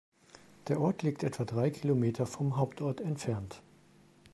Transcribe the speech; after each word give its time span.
Der 0.67 0.81
Ort 0.81 1.03
liegt 1.03 1.21
etwa 1.21 1.45
drei 1.45 1.69
Kilometer 1.69 2.25
vom 2.25 2.57
Hauptort 2.57 3.01
entfernt. 3.01 3.61